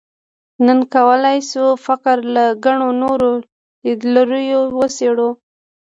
نن 0.65 0.79
کولای 0.93 1.39
شو 1.49 1.65
فقر 1.85 2.17
له 2.35 2.43
ګڼو 2.63 2.89
نورو 3.01 3.31
لیدلوریو 3.83 4.59
وڅېړو. 4.77 5.29